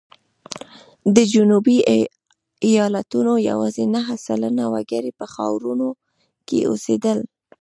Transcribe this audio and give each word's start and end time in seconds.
د 1.15 1.17
جنوبي 1.33 1.77
ایالتونو 2.67 3.33
یوازې 3.49 3.83
نهه 3.95 4.15
سلنه 4.25 4.65
وګړي 4.73 5.11
په 5.19 5.25
ښارونو 5.33 5.89
کې 6.47 6.59
اوسېدل. 6.69 7.19